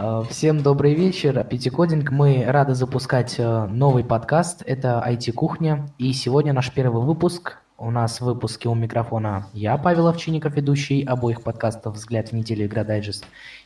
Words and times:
Э, 0.00 0.22
всем 0.30 0.62
добрый 0.62 0.94
вечер. 0.94 1.42
Пятикодинг. 1.42 2.12
Мы 2.12 2.44
рады 2.46 2.74
запускать 2.74 3.34
э, 3.38 3.66
новый 3.66 4.04
подкаст. 4.04 4.62
Это 4.64 5.04
IT-кухня. 5.04 5.88
И 5.98 6.12
сегодня 6.12 6.52
наш 6.52 6.70
первый 6.72 7.02
выпуск. 7.02 7.58
У 7.76 7.90
нас 7.90 8.20
в 8.20 8.24
выпуске 8.24 8.68
у 8.68 8.74
микрофона 8.74 9.48
я, 9.52 9.76
Павел 9.76 10.06
Овчинников, 10.08 10.54
ведущий 10.54 11.02
обоих 11.02 11.42
подкастов 11.42 11.94
«Взгляд 11.94 12.28
в 12.28 12.32
неделю. 12.32 12.66
Игра 12.66 12.84
Дайджест». 12.84 13.24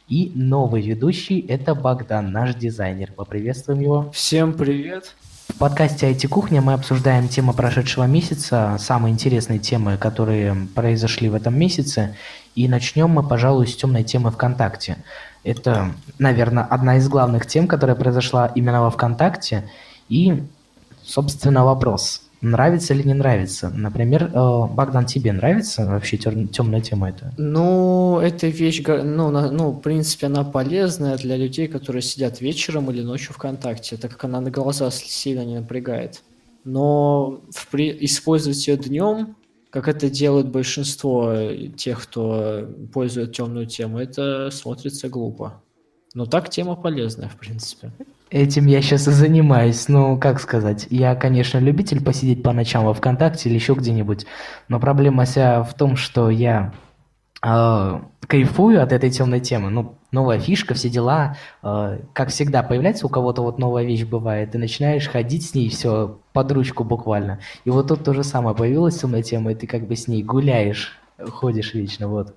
И 0.09 0.33
новый 0.35 0.83
ведущий– 0.83 1.41
это 1.49 1.75
Богдан, 1.75 2.33
наш 2.33 2.55
дизайнер. 2.55 3.13
Поприветствуем 3.13 3.81
его. 3.81 4.11
Всем 4.13 4.55
привет. 4.55 5.15
В 5.49 5.59
подкасте 5.59 6.11
IT-кухня 6.11 6.63
мы 6.63 6.73
обсуждаем 6.73 7.29
темы 7.29 7.53
прошедшего 7.53 8.05
месяца, 8.05 8.77
самые 8.79 9.13
интересные 9.13 9.59
темы, 9.59 9.99
которые 9.99 10.57
произошли 10.75 11.29
в 11.29 11.35
этом 11.35 11.59
месяце. 11.59 12.17
И 12.55 12.69
начнем 12.69 13.11
мы, 13.11 13.23
пожалуй, 13.23 13.67
с 13.67 13.77
темной 13.77 14.03
темы 14.03 14.31
ВКонтакте. 14.31 14.97
Это, 15.45 15.93
наверное, 16.19 16.65
одна 16.65 16.97
из 16.97 17.09
главных 17.09 17.47
тем, 17.47 17.67
которая 17.67 17.97
произошла 17.97 18.47
именно 18.47 18.83
во 18.83 18.91
ВКонтакте. 18.91 19.69
И, 20.09 20.43
собственно, 21.03 21.65
вопрос, 21.65 22.23
нравится 22.41 22.95
или 22.95 23.07
не 23.07 23.15
нравится? 23.15 23.71
Например, 23.71 24.31
э, 24.33 24.67
Богдан, 24.75 25.07
тебе 25.07 25.33
нравится 25.33 25.87
вообще 25.87 26.17
темная 26.17 26.81
тема 26.81 27.09
эта? 27.09 27.33
Ну, 27.39 28.21
эта 28.21 28.47
вещь, 28.49 28.83
ну, 28.87 29.31
на, 29.31 29.51
ну, 29.51 29.71
в 29.71 29.81
принципе, 29.81 30.27
она 30.27 30.45
полезная 30.45 31.17
для 31.17 31.37
людей, 31.37 31.67
которые 31.67 32.03
сидят 32.03 32.41
вечером 32.41 32.91
или 32.91 33.03
ночью 33.03 33.35
ВКонтакте, 33.35 33.97
так 33.97 34.13
как 34.13 34.25
она 34.25 34.41
на 34.41 34.51
глаза 34.51 34.91
сильно 34.91 35.45
не 35.45 35.57
напрягает. 35.57 36.23
Но 36.65 37.41
в, 37.51 37.67
при, 37.69 37.97
использовать 38.05 38.69
ее 38.69 38.77
днем 38.77 39.35
как 39.73 39.89
это 39.89 40.11
делает 40.11 40.51
большинство 40.51 41.35
тех, 41.77 42.03
кто 42.03 42.69
пользует 42.93 43.35
темную 43.35 43.67
тему, 43.67 43.99
это 43.99 44.51
смотрится 44.51 45.09
глупо. 45.09 45.63
Но 46.15 46.27
так 46.27 46.51
тема 46.51 46.77
полезная, 46.77 47.31
в 47.31 47.37
принципе. 47.37 47.91
Этим 48.29 48.67
я 48.67 48.83
сейчас 48.83 49.09
и 49.09 49.11
занимаюсь. 49.11 49.89
Ну, 49.89 50.19
как 50.19 50.41
сказать, 50.41 50.87
я, 50.91 51.15
конечно, 51.15 51.57
любитель 51.57 52.05
посидеть 52.05 52.43
по 52.43 52.53
ночам 52.53 52.85
во 52.85 52.93
ВКонтакте 52.93 53.49
или 53.49 53.57
еще 53.57 53.73
где-нибудь, 53.73 54.27
но 54.69 54.79
проблема 54.79 55.25
вся 55.25 55.63
в 55.63 55.73
том, 55.73 55.97
что 55.97 56.29
я 56.29 56.75
э, 57.43 58.01
кайфую 58.27 58.83
от 58.83 58.93
этой 58.93 59.11
темной 59.11 59.41
темы. 59.41 59.71
Ну, 59.71 59.97
новая 60.11 60.39
фишка, 60.39 60.75
все 60.75 60.89
дела. 60.89 61.37
Э, 61.63 61.99
как 62.13 62.29
всегда, 62.29 62.63
появляется 62.63 63.07
у 63.07 63.11
кого-то 63.11 63.43
вот 63.43 63.59
новая 63.59 63.85
вещь 63.85 64.05
бывает, 64.05 64.53
ты 64.53 64.59
начинаешь 64.59 65.09
ходить 65.09 65.47
с 65.47 65.55
ней 65.55 65.69
все 65.69 66.19
под 66.33 66.53
ручку 66.53 66.85
буквально. 66.85 67.41
И 67.65 67.71
вот 67.71 67.89
тут 67.89 68.05
то 68.05 68.15
же 68.15 68.25
самое, 68.25 68.57
появилась 68.57 68.99
темная 68.99 69.23
тема, 69.23 69.53
и 69.53 69.55
ты 69.55 69.67
как 69.67 69.87
бы 69.87 69.97
с 69.97 70.09
ней 70.09 70.23
гуляешь, 70.23 70.99
ходишь 71.19 71.75
вечно, 71.75 72.09
вот. 72.09 72.35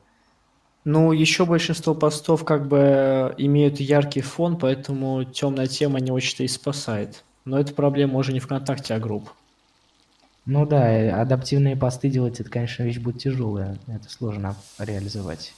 Ну, 0.84 1.12
еще 1.12 1.45
большинство 1.45 1.95
постов 1.95 2.45
как 2.45 2.67
бы 2.67 3.34
имеют 3.40 3.80
яркий 3.80 4.22
фон, 4.22 4.56
поэтому 4.56 5.23
темная 5.23 5.66
тема 5.66 6.00
не 6.00 6.12
очень-то 6.12 6.44
и 6.44 6.47
спасает. 6.47 7.23
Но 7.44 7.59
это 7.59 7.73
проблема 7.73 8.19
уже 8.19 8.34
не 8.34 8.40
ВКонтакте, 8.40 8.94
а 8.94 9.00
групп. 9.00 9.30
Ну 10.45 10.65
да, 10.65 11.21
адаптивные 11.21 11.75
посты 11.75 12.09
делать, 12.09 12.39
это, 12.39 12.49
конечно, 12.49 12.83
вещь 12.83 12.99
будет 12.99 13.19
тяжелая. 13.19 13.77
Это 13.88 14.09
сложно 14.09 14.55
реализовать. 14.77 15.53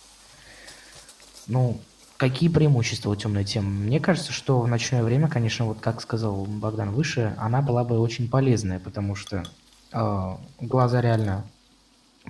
Ну, 1.48 1.80
какие 2.18 2.50
преимущества 2.50 3.10
у 3.10 3.16
темной 3.16 3.44
темы? 3.44 3.70
Мне 3.70 4.00
кажется, 4.00 4.32
что 4.32 4.62
в 4.62 4.68
ночное 4.68 5.04
время, 5.04 5.28
конечно, 5.28 5.66
вот 5.66 5.80
как 5.80 6.02
сказал 6.02 6.46
Богдан 6.46 6.92
выше, 6.92 7.34
она 7.38 7.62
была 7.62 7.84
бы 7.84 8.00
очень 8.00 8.30
полезная, 8.30 8.80
потому 8.80 9.16
что 9.16 9.44
э, 9.92 10.36
глаза 10.62 11.02
реально 11.02 11.44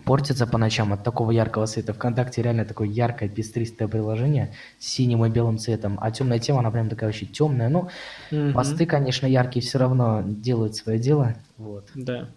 портятся 0.05 0.47
по 0.47 0.57
ночам 0.57 0.93
от 0.93 1.03
такого 1.03 1.31
яркого 1.31 1.65
света. 1.65 1.93
Вконтакте 1.93 2.41
реально 2.41 2.65
такое 2.65 2.87
яркое, 2.87 3.29
пестристое 3.29 3.87
приложение 3.87 4.53
с 4.79 4.87
синим 4.87 5.25
и 5.25 5.29
белым 5.29 5.57
цветом, 5.57 5.97
а 6.01 6.11
темная 6.11 6.39
тема, 6.39 6.59
она 6.59 6.71
прям 6.71 6.89
такая 6.89 7.09
вообще 7.09 7.25
темная. 7.25 7.69
Ну, 7.69 7.89
угу. 8.31 8.53
посты, 8.53 8.85
конечно, 8.85 9.25
яркие 9.25 9.65
все 9.65 9.77
равно 9.77 10.23
делают 10.25 10.75
свое 10.75 10.99
дело. 10.99 11.35
Вот. 11.57 11.89
Да. 11.95 12.29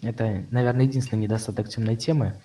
Это, 0.00 0.44
наверное, 0.50 0.86
единственный 0.86 1.20
недостаток 1.20 1.68
темной 1.68 1.96
темы. 1.96 2.40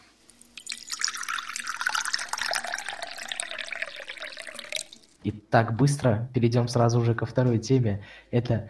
И 5.24 5.32
так 5.32 5.76
быстро 5.76 6.30
перейдем 6.34 6.68
сразу 6.68 7.02
же 7.04 7.14
ко 7.14 7.26
второй 7.26 7.60
теме. 7.60 8.04
Это 8.32 8.70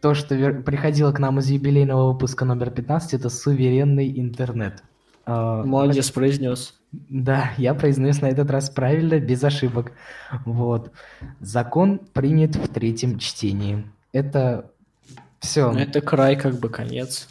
то, 0.00 0.14
что 0.14 0.36
приходило 0.52 1.12
к 1.12 1.18
нам 1.18 1.38
из 1.38 1.48
юбилейного 1.48 2.12
выпуска 2.12 2.44
номер 2.44 2.70
15, 2.70 3.14
это 3.14 3.30
суверенный 3.30 4.20
интернет. 4.20 4.82
А, 5.24 5.64
Молодец, 5.64 6.10
произнес. 6.10 6.74
Да, 6.92 7.52
я 7.56 7.72
произнес 7.72 8.20
на 8.20 8.26
этот 8.26 8.50
раз 8.50 8.68
правильно, 8.68 9.18
без 9.18 9.42
ошибок. 9.42 9.92
Вот. 10.44 10.92
Закон 11.40 12.00
принят 12.12 12.54
в 12.54 12.68
третьем 12.68 13.18
чтении. 13.18 13.86
Это 14.12 14.70
все. 15.40 15.72
Это 15.72 16.00
край, 16.00 16.36
как 16.36 16.60
бы 16.60 16.68
конец. 16.68 17.28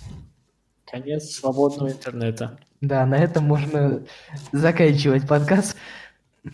Конец 0.93 1.31
свободного 1.31 1.89
интернета. 1.89 2.59
Да, 2.79 3.03
на 3.07 3.15
этом 3.15 3.45
можно 3.45 4.03
заканчивать 4.51 5.27
подкаст 5.27 5.75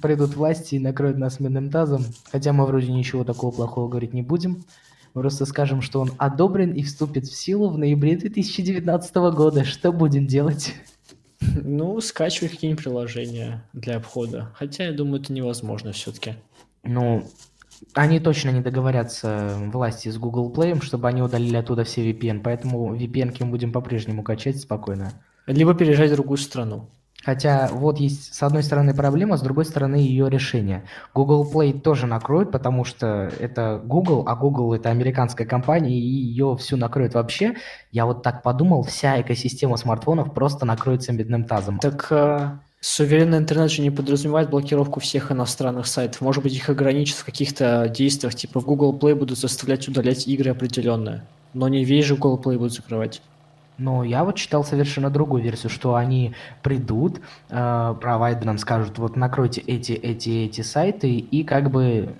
придут 0.01 0.35
власти 0.35 0.75
и 0.75 0.79
накроют 0.79 1.17
нас 1.17 1.41
медным 1.41 1.69
тазом, 1.69 2.05
хотя 2.31 2.53
мы 2.53 2.65
вроде 2.65 2.89
ничего 2.89 3.25
такого 3.25 3.51
плохого 3.51 3.89
говорить 3.89 4.13
не 4.13 4.21
будем. 4.21 4.63
Мы 5.13 5.23
просто 5.23 5.45
скажем, 5.45 5.81
что 5.81 5.99
он 5.99 6.13
одобрен 6.17 6.71
и 6.71 6.83
вступит 6.83 7.25
в 7.25 7.35
силу 7.35 7.69
в 7.69 7.77
ноябре 7.77 8.15
2019 8.15 9.15
года. 9.33 9.65
Что 9.65 9.91
будем 9.91 10.25
делать? 10.25 10.73
Ну, 11.41 11.99
скачивать 11.99 12.51
какие-нибудь 12.51 12.81
приложения 12.81 13.67
для 13.73 13.97
обхода. 13.97 14.53
Хотя, 14.55 14.85
я 14.85 14.93
думаю, 14.93 15.21
это 15.21 15.33
невозможно 15.33 15.91
все-таки. 15.91 16.35
Ну, 16.83 17.27
они 17.93 18.19
точно 18.19 18.49
не 18.49 18.61
договорятся 18.61 19.55
власти 19.71 20.09
с 20.09 20.17
Google 20.17 20.51
Play, 20.51 20.81
чтобы 20.83 21.07
они 21.07 21.21
удалили 21.21 21.55
оттуда 21.55 21.83
все 21.83 22.09
VPN, 22.09 22.41
поэтому 22.43 22.95
VPN 22.95 23.35
мы 23.39 23.45
будем 23.47 23.71
по-прежнему 23.71 24.23
качать 24.23 24.59
спокойно. 24.59 25.11
Либо 25.47 25.73
переезжать 25.73 26.11
в 26.11 26.15
другую 26.15 26.37
страну. 26.37 26.89
Хотя 27.23 27.67
вот 27.71 27.99
есть 27.99 28.33
с 28.33 28.43
одной 28.43 28.63
стороны 28.63 28.93
проблема, 28.93 29.35
с 29.35 29.41
другой 29.41 29.65
стороны 29.65 29.95
ее 29.95 30.29
решение. 30.29 30.85
Google 31.13 31.49
Play 31.51 31.77
тоже 31.77 32.07
накроют, 32.07 32.51
потому 32.51 32.85
что 32.85 33.29
это 33.39 33.81
Google, 33.83 34.23
а 34.25 34.35
Google 34.35 34.73
это 34.73 34.89
американская 34.89 35.45
компания, 35.45 35.97
и 35.97 36.01
ее 36.01 36.55
всю 36.57 36.77
накроют 36.77 37.15
вообще. 37.15 37.55
Я 37.91 38.05
вот 38.05 38.23
так 38.23 38.41
подумал, 38.41 38.83
вся 38.83 39.19
экосистема 39.21 39.75
смартфонов 39.75 40.33
просто 40.33 40.65
накроется 40.65 41.11
медным 41.11 41.43
тазом. 41.43 41.79
Так 41.79 42.07
э, 42.11 42.51
суверенный 42.81 43.37
интернет 43.37 43.71
же 43.71 43.81
не 43.81 43.91
подразумевает 43.91 44.49
блокировку 44.49 44.99
всех 44.99 45.31
иностранных 45.31 45.87
сайтов. 45.87 46.21
Может 46.21 46.43
быть, 46.43 46.55
их 46.55 46.69
ограничат 46.69 47.17
в 47.17 47.25
каких-то 47.25 47.89
действиях, 47.89 48.35
типа 48.35 48.59
в 48.59 48.65
Google 48.65 48.97
Play 48.97 49.15
будут 49.15 49.37
заставлять 49.37 49.87
удалять 49.87 50.27
игры 50.27 50.51
определенные. 50.51 51.25
Но 51.53 51.67
не 51.67 51.83
весь 51.83 52.05
же 52.05 52.15
Google 52.15 52.39
Play 52.41 52.57
будут 52.57 52.73
закрывать. 52.73 53.21
Но 53.77 54.03
я 54.03 54.25
вот 54.25 54.35
читал 54.35 54.65
совершенно 54.65 55.09
другую 55.09 55.41
версию, 55.41 55.69
что 55.69 55.95
они 55.95 56.35
придут, 56.61 57.21
э, 57.49 57.95
провайдерам 58.01 58.57
скажут, 58.57 58.97
вот 58.97 59.15
накройте 59.15 59.61
эти, 59.61 59.93
эти, 59.93 60.45
эти 60.45 60.61
сайты 60.61 61.09
и 61.15 61.43
как 61.45 61.71
бы 61.71 62.13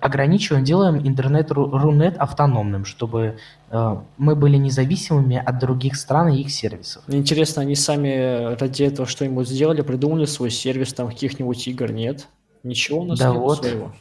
ограничиваем, 0.00 0.64
делаем 0.64 1.06
интернет-рунет 1.06 2.16
автономным, 2.16 2.84
чтобы 2.84 3.36
э, 3.70 3.96
мы 4.16 4.36
были 4.36 4.56
независимыми 4.56 5.36
от 5.36 5.58
других 5.58 5.96
стран 5.96 6.28
и 6.28 6.40
их 6.40 6.50
сервисов. 6.50 7.02
Интересно, 7.08 7.62
они 7.62 7.74
сами 7.74 8.54
ради 8.54 8.84
этого 8.84 9.06
что-нибудь 9.06 9.48
сделали, 9.48 9.82
придумали 9.82 10.24
свой 10.24 10.50
сервис 10.50 10.92
там 10.92 11.08
каких-нибудь 11.08 11.68
игр, 11.68 11.92
нет? 11.92 12.28
Ничего 12.62 13.00
у 13.00 13.04
нас 13.04 13.18
да 13.18 13.30
нет 13.30 13.38
вот. 13.38 13.58
своего. 13.58 13.92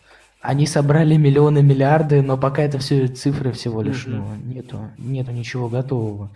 Они 0.42 0.66
собрали 0.66 1.18
миллионы, 1.18 1.62
миллиарды, 1.62 2.22
но 2.22 2.38
пока 2.38 2.62
это 2.62 2.80
все 2.80 3.08
цифры 3.08 3.52
всего 3.52 3.82
лишь, 3.82 4.06
mm-hmm. 4.06 4.12
ну, 4.12 4.54
нету, 4.54 4.80
нету 4.98 5.32
ничего 5.32 5.68
готового. 5.68 6.30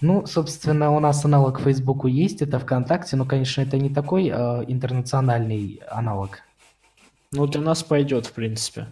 Ну, 0.00 0.26
собственно, 0.26 0.90
у 0.90 0.98
нас 0.98 1.24
аналог 1.24 1.60
Фейсбуку 1.60 2.08
есть, 2.08 2.42
это 2.42 2.58
ВКонтакте, 2.58 3.16
но, 3.16 3.24
конечно, 3.24 3.62
это 3.62 3.78
не 3.78 3.88
такой 3.88 4.28
э, 4.28 4.64
интернациональный 4.66 5.80
аналог. 5.88 6.40
Ну, 7.36 7.46
для 7.48 7.60
нас 7.60 7.82
пойдет, 7.82 8.26
в 8.26 8.32
принципе. 8.32 8.86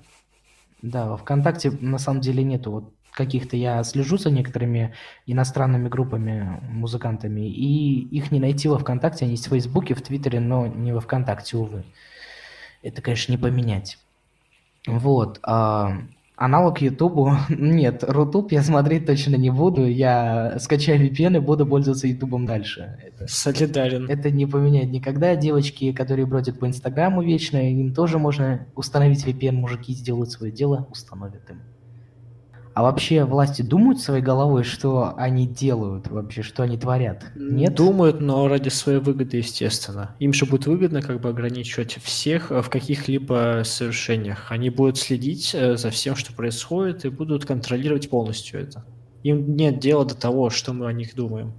Да, 0.82 1.06
во 1.06 1.16
ВКонтакте 1.16 1.70
на 1.70 1.98
самом 1.98 2.20
деле 2.20 2.42
нету 2.42 2.72
вот 2.72 2.92
каких-то, 3.12 3.56
я 3.56 3.84
слежу 3.84 4.16
за 4.16 4.30
некоторыми 4.30 4.94
иностранными 5.26 5.88
группами, 5.88 6.60
музыкантами, 6.68 7.48
и 7.48 8.00
их 8.00 8.32
не 8.32 8.40
найти 8.40 8.66
во 8.68 8.78
ВКонтакте, 8.78 9.26
они 9.26 9.34
есть 9.34 9.46
в 9.46 9.50
Фейсбуке, 9.50 9.94
в 9.94 10.02
Твиттере, 10.02 10.40
но 10.40 10.66
не 10.66 10.92
во 10.92 11.00
ВКонтакте, 11.00 11.56
увы. 11.56 11.84
Это, 12.82 13.00
конечно, 13.00 13.30
не 13.30 13.38
поменять. 13.38 13.98
Вот. 14.88 15.38
А, 15.44 15.98
Аналог 16.36 16.80
Ютубу? 16.80 17.32
Нет, 17.48 18.04
Рутуб 18.04 18.52
я 18.52 18.62
смотреть 18.62 19.06
точно 19.06 19.36
не 19.36 19.50
буду. 19.50 19.86
Я 19.86 20.58
скачаю 20.58 21.06
VPN 21.06 21.36
и 21.36 21.40
буду 21.40 21.66
пользоваться 21.66 22.06
Ютубом 22.08 22.46
дальше. 22.46 22.98
Это, 23.02 23.26
Солидарен. 23.26 24.08
Это 24.08 24.30
не 24.30 24.46
поменяет 24.46 24.90
никогда. 24.90 25.36
Девочки, 25.36 25.92
которые 25.92 26.26
бродят 26.26 26.58
по 26.58 26.66
Инстаграму 26.66 27.22
вечно, 27.22 27.58
им 27.58 27.94
тоже 27.94 28.18
можно 28.18 28.66
установить 28.74 29.26
VPN. 29.26 29.52
Мужики 29.52 29.92
сделают 29.92 30.30
свое 30.30 30.52
дело, 30.52 30.88
установят 30.90 31.48
им. 31.50 31.60
А 32.74 32.82
вообще 32.82 33.24
власти 33.24 33.60
думают 33.60 34.00
своей 34.00 34.22
головой, 34.22 34.64
что 34.64 35.12
они 35.18 35.46
делают 35.46 36.08
вообще, 36.08 36.42
что 36.42 36.62
они 36.62 36.78
творят? 36.78 37.24
Нет? 37.34 37.74
Думают, 37.74 38.20
но 38.20 38.48
ради 38.48 38.70
своей 38.70 38.98
выгоды, 38.98 39.36
естественно. 39.38 40.16
Им 40.20 40.32
же 40.32 40.46
будет 40.46 40.66
выгодно 40.66 41.02
как 41.02 41.20
бы 41.20 41.28
ограничивать 41.28 41.98
всех 42.02 42.50
в 42.50 42.68
каких-либо 42.70 43.62
совершениях. 43.64 44.50
Они 44.50 44.70
будут 44.70 44.96
следить 44.96 45.54
э, 45.54 45.76
за 45.76 45.90
всем, 45.90 46.16
что 46.16 46.32
происходит, 46.32 47.04
и 47.04 47.10
будут 47.10 47.44
контролировать 47.44 48.08
полностью 48.08 48.60
это. 48.60 48.84
Им 49.22 49.54
нет 49.54 49.78
дела 49.78 50.06
до 50.06 50.14
того, 50.14 50.48
что 50.48 50.72
мы 50.72 50.86
о 50.86 50.92
них 50.92 51.14
думаем. 51.14 51.52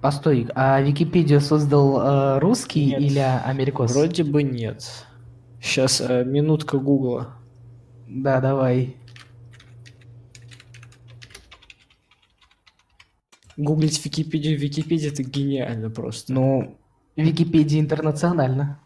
Постой, 0.00 0.48
а 0.54 0.80
Википедию 0.80 1.40
создал 1.40 2.00
э, 2.00 2.38
русский 2.40 2.86
Нет. 2.86 3.00
или 3.00 3.18
америкос? 3.18 3.94
Вроде 3.94 4.24
бы 4.24 4.42
нет. 4.42 4.82
Сейчас 5.62 6.00
э, 6.00 6.24
минутка 6.24 6.78
гугла. 6.78 7.36
Да, 8.08 8.40
давай. 8.40 8.96
Гуглить 13.56 14.04
Википедию 14.04 14.58
в 14.58 14.62
Википедии 14.62 15.08
это 15.08 15.22
гениально 15.22 15.90
просто. 15.90 16.32
Ну, 16.32 16.76
Википедия 17.16 17.80
интернационально. 17.80 18.78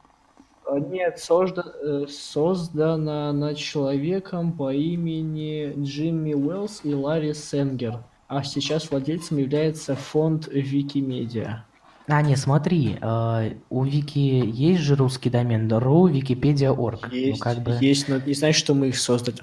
А, 0.67 0.79
Нет, 0.79 1.19
созда- 1.19 1.73
э, 1.83 2.07
создана 2.09 3.29
она 3.31 3.55
человеком 3.55 4.53
по 4.53 4.73
имени 4.73 5.75
Джимми 5.85 6.35
Уэллс 6.35 6.81
и 6.85 6.95
Ларри 6.95 7.35
Сенгер. 7.35 8.03
А 8.27 8.43
сейчас 8.43 8.91
владельцем 8.91 9.37
является 9.39 9.95
фонд 9.95 10.49
Викимедиа. 10.51 11.65
А, 12.07 12.23
не, 12.23 12.37
смотри, 12.37 12.99
э, 13.01 13.53
у 13.71 13.85
Вики 13.85 14.19
есть 14.19 14.81
же 14.83 14.95
русский 14.97 15.31
домен, 15.31 15.69
ru 15.71 16.11
wikipedia.org. 16.11 17.13
Есть, 17.13 17.39
ну, 17.39 17.45
как 17.45 17.63
бы, 17.63 17.79
есть, 17.81 18.09
но 18.09 18.19
не 18.19 18.35
значит, 18.35 18.59
что 18.59 18.75
мы 18.75 18.89
их 18.89 18.99
создали. 18.99 19.39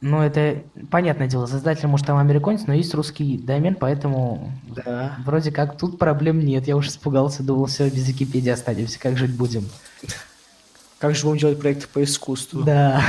Ну, 0.00 0.22
это 0.22 0.62
понятное 0.90 1.26
дело, 1.26 1.46
создатель, 1.46 1.88
может, 1.88 2.06
там 2.06 2.18
американец, 2.18 2.66
но 2.66 2.74
есть 2.74 2.94
русский 2.94 3.36
домен, 3.38 3.74
поэтому 3.74 4.52
Да. 4.84 5.16
вроде 5.24 5.50
как 5.50 5.76
тут 5.76 5.98
проблем 5.98 6.40
нет. 6.40 6.68
Я 6.68 6.76
уж 6.76 6.88
испугался, 6.88 7.42
думал, 7.42 7.66
все, 7.66 7.88
без 7.90 8.06
Википедии 8.08 8.50
останемся, 8.50 8.98
как 9.00 9.16
жить 9.16 9.34
будем? 9.34 9.64
Как 10.98 11.14
же 11.14 11.24
будем 11.26 11.38
делать 11.38 11.60
проекты 11.60 11.86
по 11.92 12.02
искусству? 12.02 12.62
Да, 12.62 13.02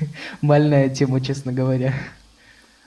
больная 0.42 0.88
тема, 0.88 1.20
честно 1.20 1.52
говоря. 1.52 1.92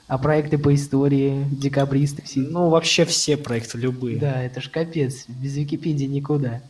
А 0.08 0.18
проекты 0.18 0.56
по 0.56 0.72
истории, 0.74 1.44
декабристы 1.50 2.22
все. 2.22 2.40
Ну, 2.40 2.68
вообще 2.68 3.04
все 3.04 3.36
проекты, 3.36 3.76
любые. 3.78 4.18
Да, 4.18 4.40
это 4.42 4.60
ж 4.60 4.68
капец, 4.70 5.24
без 5.28 5.56
Википедии 5.56 6.04
никуда. 6.04 6.62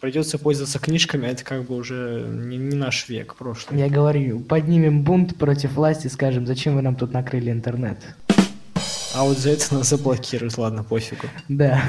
Придется 0.00 0.38
пользоваться 0.38 0.78
книжками, 0.78 1.26
а 1.26 1.32
это 1.32 1.44
как 1.44 1.64
бы 1.64 1.74
уже 1.74 2.24
не, 2.28 2.56
не 2.56 2.76
наш 2.76 3.08
век, 3.08 3.34
прошлый. 3.34 3.80
Я 3.80 3.88
говорю, 3.88 4.38
поднимем 4.40 5.02
бунт 5.02 5.36
против 5.36 5.72
власти, 5.72 6.06
скажем, 6.06 6.46
зачем 6.46 6.76
вы 6.76 6.82
нам 6.82 6.94
тут 6.94 7.12
накрыли 7.12 7.50
интернет? 7.50 7.98
А 9.14 9.24
вот 9.24 9.38
за 9.38 9.50
это 9.50 9.74
нас 9.74 9.88
заблокируют, 9.88 10.56
ладно, 10.56 10.84
пофигу. 10.84 11.26
Да, 11.48 11.82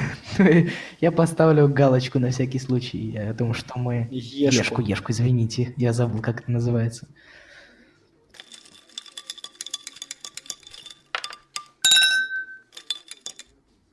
я 1.01 1.11
поставлю 1.11 1.67
галочку 1.67 2.17
на 2.17 2.31
всякий 2.31 2.57
случай 2.57 3.15
о 3.15 3.35
том, 3.35 3.53
что 3.53 3.77
мы... 3.77 4.07
Ешку. 4.09 4.59
Ешку, 4.59 4.81
ешку, 4.81 5.11
извините, 5.11 5.73
я 5.77 5.93
забыл, 5.93 6.21
как 6.21 6.41
это 6.41 6.51
называется. 6.51 7.07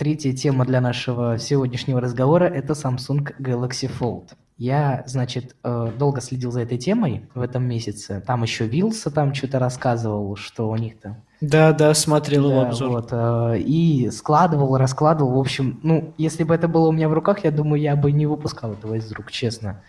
Третья 0.06 0.32
тема 0.32 0.64
для 0.64 0.80
нашего 0.80 1.36
сегодняшнего 1.36 2.00
разговора– 2.00 2.44
это 2.44 2.74
Samsung 2.74 3.34
Galaxy 3.40 3.90
Fold. 3.90 4.28
Я, 4.56 5.02
значит, 5.06 5.56
э, 5.64 5.90
долго 5.98 6.20
следил 6.20 6.52
за 6.52 6.60
этой 6.60 6.78
темой 6.78 7.28
в 7.34 7.40
этом 7.40 7.64
месяце. 7.64 8.22
Там 8.24 8.44
еще 8.44 8.68
Вилса 8.68 9.10
там 9.10 9.34
что-то 9.34 9.58
рассказывал, 9.58 10.36
что 10.36 10.70
у 10.70 10.76
них 10.76 11.00
там 11.00 11.16
Да, 11.40 11.72
да, 11.72 11.92
смотрел 11.92 12.48
его 12.50 12.60
да, 12.60 12.68
обзор. 12.68 12.90
вот, 12.90 13.08
э, 13.10 13.58
и 13.58 14.08
складывал, 14.12 14.76
раскладывал. 14.76 15.32
В 15.32 15.40
общем, 15.40 15.80
ну, 15.82 16.14
если 16.18 16.44
бы 16.44 16.54
это 16.54 16.68
было 16.68 16.86
у 16.86 16.92
меня 16.92 17.08
в 17.08 17.12
руках, 17.12 17.42
я 17.42 17.50
думаю, 17.50 17.82
я 17.82 17.96
бы 17.96 18.12
не 18.12 18.26
выпускал 18.26 18.74
этого 18.74 18.94
из 18.94 19.10
рук, 19.10 19.32
честно. 19.32 19.82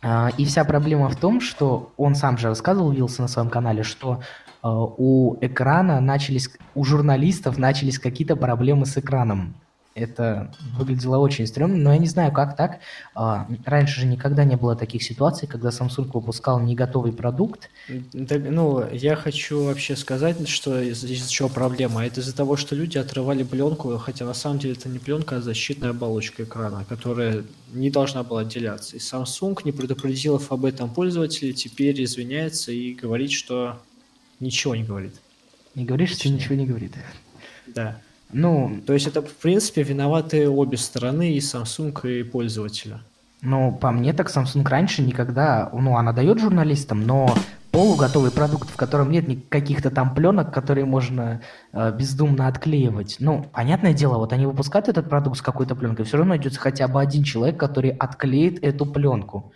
А, 0.00 0.30
И 0.38 0.46
вся 0.46 0.64
проблема 0.64 1.10
в 1.10 1.16
том, 1.16 1.42
что 1.42 1.92
он 1.98 2.14
сам 2.14 2.38
же 2.38 2.48
рассказывал, 2.48 2.92
Вилсон 2.92 3.24
на 3.24 3.28
своем 3.28 3.50
канале, 3.50 3.82
что 3.82 4.20
э, 4.20 4.49
у 4.68 5.36
экрана 5.40 6.00
начались, 6.00 6.50
у 6.74 6.84
журналистов 6.84 7.58
начались 7.58 7.98
какие-то 7.98 8.36
проблемы 8.36 8.86
с 8.86 8.96
экраном. 8.98 9.54
Это 9.96 10.54
выглядело 10.78 11.18
очень 11.18 11.48
стрёмно, 11.48 11.76
но 11.76 11.92
я 11.92 11.98
не 11.98 12.06
знаю, 12.06 12.32
как 12.32 12.56
так. 12.56 12.78
А, 13.12 13.48
Раньше 13.66 14.00
же 14.02 14.06
никогда 14.06 14.44
не 14.44 14.56
было 14.56 14.76
таких 14.76 15.02
ситуаций, 15.02 15.48
когда 15.48 15.70
Samsung 15.70 16.08
выпускал 16.14 16.60
не 16.60 16.76
готовый 16.76 17.12
продукт, 17.12 17.68
ну, 18.12 18.84
я 18.92 19.16
хочу 19.16 19.64
вообще 19.64 19.96
сказать, 19.96 20.48
что 20.48 20.80
из- 20.80 21.02
из-за 21.04 21.28
чего 21.28 21.48
проблема. 21.48 22.06
Это 22.06 22.20
из-за 22.20 22.34
того, 22.36 22.56
что 22.56 22.76
люди 22.76 22.98
отрывали 22.98 23.42
пленку, 23.42 23.96
хотя 23.98 24.24
на 24.24 24.34
самом 24.34 24.60
деле 24.60 24.74
это 24.74 24.88
не 24.88 25.00
пленка, 25.00 25.36
а 25.36 25.40
защитная 25.42 25.90
оболочка 25.90 26.44
экрана, 26.44 26.84
которая 26.88 27.42
не 27.74 27.90
должна 27.90 28.22
была 28.22 28.42
отделяться. 28.42 28.96
И 28.96 29.00
Samsung, 29.00 29.58
не 29.64 29.72
предупредив 29.72 30.52
об 30.52 30.64
этом 30.66 30.88
пользователей, 30.88 31.52
теперь 31.52 32.02
извиняется 32.04 32.70
и 32.70 32.94
говорит, 32.94 33.32
что 33.32 33.80
ничего 34.40 34.74
не 34.74 34.84
говорит. 34.84 35.14
не 35.74 35.84
говоришь, 35.84 36.16
что 36.16 36.28
ничего 36.28 36.54
не 36.56 36.66
говорит. 36.66 36.94
Да. 37.68 37.98
Ну, 38.32 38.80
То 38.86 38.92
есть 38.92 39.06
это, 39.06 39.22
в 39.22 39.34
принципе, 39.34 39.82
виноваты 39.82 40.48
обе 40.48 40.76
стороны, 40.76 41.32
и 41.32 41.38
Samsung, 41.38 42.20
и 42.20 42.22
пользователя. 42.22 43.00
Ну, 43.42 43.72
по 43.72 43.90
мне 43.90 44.12
так 44.12 44.28
Samsung 44.28 44.68
раньше 44.68 45.02
никогда, 45.02 45.70
ну, 45.72 45.96
она 45.96 46.12
дает 46.12 46.38
журналистам, 46.38 47.06
но 47.06 47.34
полуготовый 47.70 48.30
продукт, 48.30 48.68
в 48.68 48.76
котором 48.76 49.10
нет 49.10 49.26
каких-то 49.48 49.90
там 49.90 50.14
пленок, 50.14 50.52
которые 50.52 50.84
можно 50.84 51.40
э, 51.72 51.92
бездумно 51.96 52.48
отклеивать. 52.48 53.16
Ну, 53.18 53.46
понятное 53.52 53.94
дело, 53.94 54.18
вот 54.18 54.32
они 54.32 54.46
выпускают 54.46 54.88
этот 54.88 55.08
продукт 55.08 55.38
с 55.38 55.42
какой-то 55.42 55.74
пленкой, 55.74 56.04
все 56.04 56.18
равно 56.18 56.30
найдется 56.30 56.60
хотя 56.60 56.88
бы 56.88 57.00
один 57.00 57.22
человек, 57.22 57.58
который 57.58 57.90
отклеит 57.90 58.62
эту 58.62 58.86
пленку. 58.86 59.52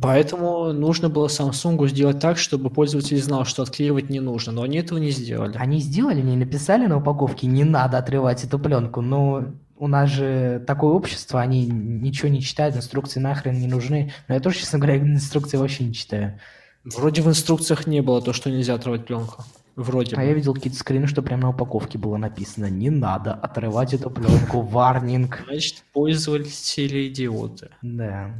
Поэтому 0.00 0.72
нужно 0.72 1.08
было 1.08 1.28
Samsung 1.28 1.86
сделать 1.88 2.18
так, 2.18 2.38
чтобы 2.38 2.70
пользователь 2.70 3.22
знал, 3.22 3.44
что 3.44 3.62
отклеивать 3.62 4.10
не 4.10 4.18
нужно, 4.18 4.52
но 4.52 4.62
они 4.62 4.78
этого 4.78 4.98
не 4.98 5.10
сделали. 5.10 5.56
Они 5.56 5.78
сделали, 5.78 6.20
они 6.20 6.36
написали 6.36 6.86
на 6.86 6.98
упаковке, 6.98 7.46
не 7.46 7.62
надо 7.62 7.98
отрывать 7.98 8.42
эту 8.42 8.58
пленку, 8.58 9.00
но 9.00 9.44
у 9.78 9.86
нас 9.86 10.10
же 10.10 10.64
такое 10.66 10.92
общество, 10.92 11.40
они 11.40 11.66
ничего 11.66 12.28
не 12.28 12.40
читают, 12.42 12.76
инструкции 12.76 13.20
нахрен 13.20 13.58
не 13.60 13.68
нужны. 13.68 14.12
Но 14.26 14.34
я 14.34 14.40
тоже, 14.40 14.58
честно 14.58 14.78
говоря, 14.80 14.98
инструкции 14.98 15.56
вообще 15.56 15.84
не 15.84 15.94
читаю. 15.94 16.40
Вроде 16.84 17.22
в 17.22 17.28
инструкциях 17.28 17.86
не 17.86 18.00
было 18.00 18.20
то, 18.20 18.32
что 18.32 18.50
нельзя 18.50 18.74
отрывать 18.74 19.06
пленку. 19.06 19.44
Вроде 19.76 20.16
А 20.16 20.20
бы. 20.20 20.24
я 20.24 20.32
видел 20.32 20.54
какие-то 20.54 20.78
скрины, 20.78 21.06
что 21.06 21.22
прямо 21.22 21.42
на 21.42 21.48
упаковке 21.50 21.98
было 21.98 22.16
написано 22.16 22.70
«Не 22.70 22.90
надо 22.90 23.34
отрывать 23.34 23.92
эту 23.92 24.08
пленку, 24.08 24.62
варнинг». 24.62 25.44
Значит, 25.46 25.84
пользователи 25.92 27.08
идиоты. 27.08 27.70
Да. 27.82 28.34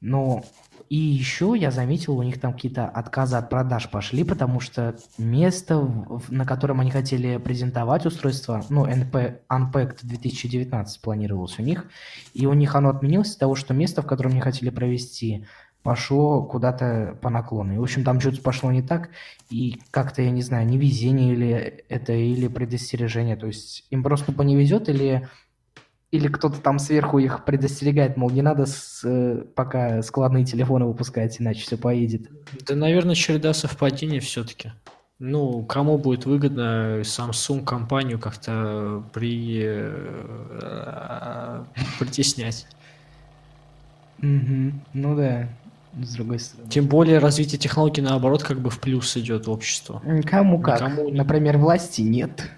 Ну, 0.00 0.44
и 0.88 0.96
еще 0.96 1.54
я 1.56 1.70
заметил, 1.70 2.16
у 2.16 2.22
них 2.22 2.40
там 2.40 2.52
какие-то 2.52 2.86
отказы 2.86 3.36
от 3.36 3.50
продаж 3.50 3.90
пошли, 3.90 4.24
потому 4.24 4.60
что 4.60 4.96
место, 5.18 5.80
на 6.28 6.46
котором 6.46 6.80
они 6.80 6.90
хотели 6.90 7.36
презентовать 7.38 8.06
устройство, 8.06 8.64
ну, 8.68 8.86
NP, 8.86 9.40
Unpacked 9.50 9.98
2019 10.02 11.02
планировалось 11.02 11.58
у 11.58 11.62
них, 11.62 11.86
и 12.32 12.46
у 12.46 12.54
них 12.54 12.74
оно 12.76 12.90
отменилось 12.90 13.30
из-за 13.30 13.40
того, 13.40 13.54
что 13.54 13.74
место, 13.74 14.02
в 14.02 14.06
котором 14.06 14.32
они 14.32 14.40
хотели 14.40 14.70
провести, 14.70 15.46
пошло 15.82 16.42
куда-то 16.42 17.18
по 17.20 17.28
наклону. 17.28 17.74
И, 17.74 17.78
в 17.78 17.82
общем, 17.82 18.04
там 18.04 18.20
что-то 18.20 18.40
пошло 18.40 18.70
не 18.70 18.82
так, 18.82 19.10
и 19.50 19.80
как-то, 19.90 20.22
я 20.22 20.30
не 20.30 20.42
знаю, 20.42 20.66
невезение 20.66 21.32
или 21.32 21.84
это, 21.88 22.12
или 22.12 22.46
предостережение. 22.48 23.36
То 23.36 23.46
есть 23.46 23.86
им 23.90 24.02
просто 24.02 24.26
тупо 24.26 24.42
не 24.42 24.56
везет, 24.56 24.88
или, 24.88 25.28
или 26.10 26.28
кто-то 26.28 26.60
там 26.60 26.78
сверху 26.78 27.18
их 27.18 27.44
предостерегает, 27.44 28.16
мол, 28.16 28.30
не 28.30 28.42
надо 28.42 28.66
с, 28.66 29.02
э, 29.04 29.44
пока 29.54 30.02
складные 30.02 30.44
телефоны 30.44 30.86
выпускать, 30.86 31.40
иначе 31.40 31.60
все 31.60 31.76
поедет. 31.76 32.28
Да, 32.66 32.74
наверное, 32.74 33.14
череда 33.14 33.52
совпадений 33.52 34.20
все-таки. 34.20 34.72
Ну, 35.18 35.64
кому 35.64 35.98
будет 35.98 36.26
выгодно 36.26 37.00
Samsung 37.02 37.64
компанию 37.64 38.18
как-то 38.18 39.02
при... 39.12 39.62
э, 39.64 41.64
притеснять? 41.98 42.66
Мгм. 44.18 44.80
Ну 44.94 45.16
да, 45.16 45.48
с 46.00 46.14
другой 46.14 46.38
стороны. 46.38 46.70
Тем 46.70 46.86
более 46.86 47.18
развитие 47.18 47.58
технологий, 47.58 48.00
наоборот, 48.00 48.42
как 48.42 48.60
бы 48.60 48.70
в 48.70 48.80
плюс 48.80 49.16
идет 49.16 49.46
в 49.46 49.50
общество. 49.50 50.02
Кому 50.24 50.60
как. 50.60 50.80
Никому 50.80 51.10
Например, 51.10 51.58
власти 51.58 52.00
нет. 52.00 52.50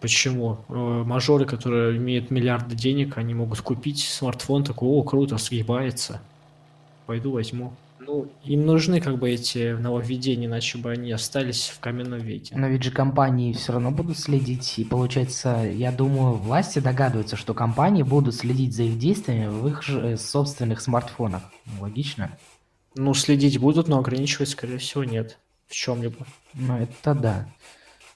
Почему? 0.00 0.58
Э, 0.68 1.02
Мажоры, 1.06 1.46
которые 1.46 1.96
имеют 1.96 2.30
миллиарды 2.30 2.76
денег, 2.76 3.18
они 3.18 3.34
могут 3.34 3.60
купить 3.60 4.00
смартфон, 4.00 4.64
такой, 4.64 4.88
о, 4.88 5.02
круто, 5.02 5.38
сгибается. 5.38 6.20
Пойду 7.06 7.32
возьму. 7.32 7.72
Ну, 8.06 8.28
им 8.44 8.66
нужны 8.66 9.00
как 9.00 9.18
бы 9.18 9.30
эти 9.30 9.72
нововведения, 9.72 10.46
иначе 10.46 10.78
бы 10.78 10.92
они 10.92 11.10
остались 11.10 11.68
в 11.68 11.80
каменном 11.80 12.20
веке. 12.20 12.54
Но 12.56 12.68
ведь 12.68 12.84
же 12.84 12.92
компании 12.92 13.52
все 13.52 13.72
равно 13.72 13.90
будут 13.90 14.18
следить. 14.18 14.78
И 14.78 14.84
получается, 14.84 15.68
я 15.74 15.90
думаю, 15.90 16.34
власти 16.34 16.78
догадываются, 16.78 17.34
что 17.36 17.52
компании 17.52 18.04
будут 18.04 18.36
следить 18.36 18.76
за 18.76 18.84
их 18.84 18.98
действиями 18.98 19.48
в 19.48 19.66
их 19.66 19.82
же 19.82 20.00
э, 20.00 20.16
собственных 20.16 20.80
смартфонах. 20.80 21.42
Логично. 21.80 22.30
Ну, 22.94 23.12
следить 23.12 23.58
будут, 23.58 23.88
но 23.88 23.98
ограничивать, 23.98 24.50
скорее 24.50 24.78
всего, 24.78 25.02
нет. 25.02 25.38
в 25.66 25.74
чем-либо. 25.74 26.26
Ну, 26.54 26.76
это 26.78 27.14
да. 27.14 27.48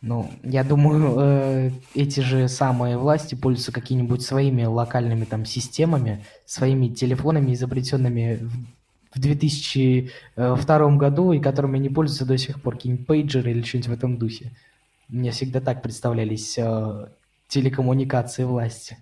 Ну, 0.03 0.31
я 0.43 0.65
думаю, 0.65 1.17
э, 1.19 1.71
эти 1.95 2.21
же 2.21 2.49
самые 2.49 2.97
власти 2.97 3.35
пользуются 3.35 3.71
какими-нибудь 3.71 4.23
своими 4.23 4.65
локальными 4.65 5.27
там 5.27 5.45
системами, 5.45 6.25
своими 6.47 6.89
телефонами, 6.89 7.53
изобретенными 7.53 8.39
в, 8.41 9.17
в 9.17 9.21
2002 9.21 10.97
году, 10.97 11.33
и 11.33 11.41
которыми 11.41 11.79
они 11.79 11.91
пользуются 11.91 12.25
до 12.25 12.39
сих 12.39 12.63
пор, 12.63 12.77
какие-нибудь 12.77 13.07
пейджеры 13.07 13.51
или 13.51 13.63
что-нибудь 13.63 13.89
в 13.89 13.93
этом 13.93 14.17
духе. 14.17 14.53
Мне 15.09 15.33
всегда 15.33 15.61
так 15.61 15.83
представлялись 15.83 16.57
э, 16.57 17.09
телекоммуникации 17.49 18.45
власти. 18.45 18.97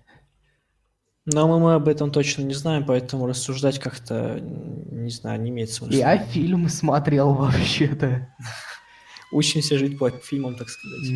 Но 1.26 1.46
мы, 1.46 1.60
мы 1.60 1.74
об 1.74 1.86
этом 1.86 2.10
точно 2.10 2.42
не 2.42 2.54
знаем, 2.54 2.84
поэтому 2.86 3.26
рассуждать 3.26 3.78
как-то, 3.78 4.40
не 4.40 5.10
знаю, 5.10 5.40
не 5.40 5.50
имеет 5.50 5.70
смысла. 5.70 5.94
Я 5.94 6.18
фильм 6.18 6.68
смотрел 6.68 7.34
вообще-то. 7.34 8.34
Учимся 9.30 9.78
жить 9.78 9.98
по 9.98 10.10
фильмам, 10.10 10.54
так 10.56 10.68
сказать. 10.68 11.12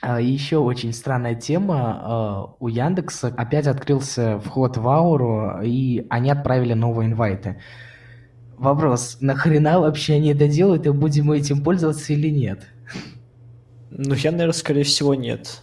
А, 0.00 0.20
Еще 0.20 0.58
очень 0.58 0.92
странная 0.92 1.34
тема. 1.34 2.00
а, 2.02 2.54
У 2.60 2.68
Яндекса 2.68 3.28
опять 3.36 3.66
открылся 3.66 4.38
вход 4.38 4.76
в 4.76 4.88
Ауру, 4.88 5.60
и 5.64 6.06
они 6.10 6.30
отправили 6.30 6.74
новые 6.74 7.08
инвайты. 7.10 7.60
Вопрос, 8.56 9.18
нахрена 9.20 9.80
вообще 9.80 10.14
они 10.14 10.30
это 10.32 10.48
делают, 10.48 10.86
и 10.86 10.90
будем 10.90 11.26
мы 11.26 11.38
этим 11.38 11.62
пользоваться 11.62 12.12
или 12.12 12.28
нет? 12.30 12.66
Ну, 13.90 14.14
я, 14.14 14.30
наверное, 14.32 14.52
скорее 14.52 14.84
всего, 14.84 15.14
нет. 15.14 15.60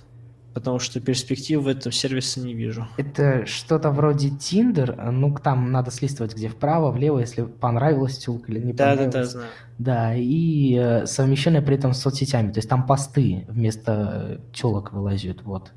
Потому 0.54 0.78
что 0.78 1.00
перспектив 1.00 1.62
в 1.64 1.68
этом 1.68 1.92
сервисе 1.92 2.40
не 2.42 2.54
вижу. 2.54 2.88
Это 2.98 3.46
что-то 3.48 3.90
вроде 3.90 4.30
Tinder, 4.30 5.10
ну 5.10 5.34
там 5.36 5.72
надо 5.72 5.90
слистывать 5.90 6.36
где 6.36 6.48
вправо, 6.48 6.92
влево, 6.92 7.20
если 7.20 7.42
понравилась 7.44 8.20
тёлка 8.20 8.52
или 8.52 8.60
не 8.60 8.74
Да-да-да, 8.74 9.04
понравилась. 9.06 9.32
знаю. 9.32 9.48
Да, 9.80 10.14
и 10.16 10.76
э, 10.80 11.06
совмещенное 11.08 11.64
при 11.64 11.76
этом 11.76 11.94
с 11.94 12.02
соцсетями, 12.02 12.52
то 12.52 12.60
есть 12.60 12.70
там 12.70 12.86
посты 12.86 13.46
вместо 13.50 14.42
телок 14.54 14.94
вылазят, 14.94 15.42
вот. 15.42 15.72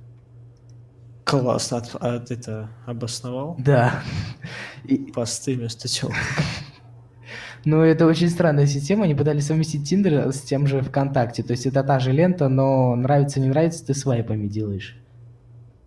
Классно, 1.24 1.78
от, 1.78 1.94
от 1.96 2.30
это 2.30 2.68
обосновал. 2.86 3.56
Да. 3.58 4.02
И- 4.84 5.10
Посты 5.10 5.56
вместо 5.56 5.88
тел. 5.88 6.12
ну, 7.66 7.82
это 7.82 8.06
очень 8.06 8.30
странная 8.30 8.66
система, 8.66 9.04
они 9.04 9.14
пытались 9.16 9.46
совместить 9.46 9.92
Tinder 9.92 10.30
с 10.30 10.40
тем 10.40 10.68
же 10.68 10.82
ВКонтакте, 10.82 11.42
то 11.42 11.50
есть 11.50 11.66
это 11.66 11.82
та 11.82 11.98
же 11.98 12.12
лента, 12.12 12.48
но 12.48 12.94
нравится, 12.94 13.40
не 13.40 13.48
нравится, 13.48 13.84
ты 13.84 13.92
свайпами 13.92 14.46
делаешь. 14.46 14.96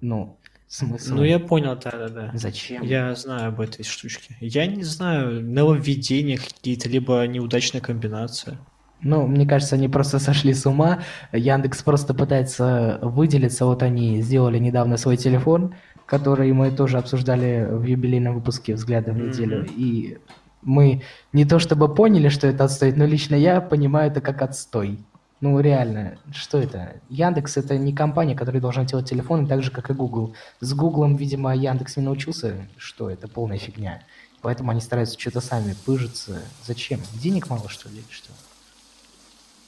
Ну, 0.01 0.37
смысл? 0.67 1.15
Ну, 1.15 1.23
я 1.23 1.39
понял, 1.39 1.77
да-да-да. 1.81 2.31
Зачем? 2.33 2.83
Я 2.83 3.15
знаю 3.15 3.49
об 3.49 3.61
этой 3.61 3.85
штучке. 3.85 4.35
Я 4.41 4.67
не 4.67 4.83
знаю, 4.83 5.41
нововведения 5.41 6.37
какие-то, 6.37 6.89
либо 6.89 7.25
неудачная 7.25 7.79
комбинация. 7.79 8.59
Ну, 9.01 9.25
мне 9.25 9.47
кажется, 9.47 9.75
они 9.75 9.87
просто 9.87 10.19
сошли 10.19 10.53
с 10.53 10.65
ума. 10.65 10.99
Яндекс 11.31 11.81
просто 11.83 12.13
пытается 12.13 12.99
выделиться. 13.01 13.65
Вот 13.65 13.83
они 13.83 14.21
сделали 14.21 14.59
недавно 14.59 14.97
свой 14.97 15.15
телефон, 15.15 15.75
который 16.05 16.51
мы 16.51 16.71
тоже 16.71 16.97
обсуждали 16.97 17.65
в 17.71 17.85
юбилейном 17.85 18.35
выпуске 18.35 18.73
«Взгляды 18.73 19.13
в 19.13 19.17
неделю». 19.17 19.61
Мгм. 19.61 19.73
И 19.77 20.17
мы 20.61 21.03
не 21.33 21.45
то 21.45 21.59
чтобы 21.59 21.93
поняли, 21.93 22.29
что 22.29 22.47
это 22.47 22.65
отстой, 22.65 22.93
но 22.93 23.05
лично 23.05 23.35
я 23.35 23.61
понимаю 23.61 24.11
это 24.11 24.21
как 24.21 24.41
отстой. 24.41 24.99
Ну, 25.41 25.57
реально, 25.61 26.17
что 26.33 26.57
это? 26.57 26.95
Яндекс 27.09 27.55
это 27.55 27.77
не 27.77 27.93
компания, 27.93 28.35
которая 28.35 28.61
должна 28.61 28.83
делать 28.83 29.09
телефоны 29.09 29.47
так 29.47 29.63
же, 29.63 29.71
как 29.71 29.89
и 29.89 29.93
Google. 29.93 30.33
С 30.59 30.73
Гуглом, 30.73 31.15
видимо, 31.15 31.55
Яндекс 31.55 31.95
не 31.95 32.03
научился, 32.03 32.67
что 32.77 33.09
это 33.09 33.29
полная 33.29 33.57
фигня. 33.57 34.01
Поэтому 34.41 34.71
они 34.71 34.81
стараются 34.81 35.19
что-то 35.19 35.39
сами 35.39 35.75
пыжиться. 35.85 36.41
Зачем? 36.65 36.99
Денег 37.13 37.49
мало, 37.49 37.69
что 37.69 37.87
ли, 37.87 37.95
или 37.95 38.05
что? 38.09 38.31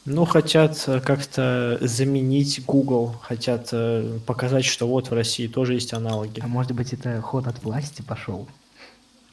Ну, 0.03 0.25
хотят 0.25 0.83
э, 0.87 0.99
как-то 0.99 1.77
заменить 1.79 2.65
Google, 2.65 3.15
хотят 3.21 3.69
э, 3.71 4.19
показать, 4.25 4.65
что 4.65 4.87
вот 4.87 5.09
в 5.09 5.13
России 5.13 5.47
тоже 5.47 5.75
есть 5.75 5.93
аналоги. 5.93 6.39
А 6.41 6.47
может 6.47 6.71
быть, 6.71 6.91
это 6.91 7.21
ход 7.21 7.47
от 7.47 7.63
власти 7.63 8.01
пошел? 8.01 8.47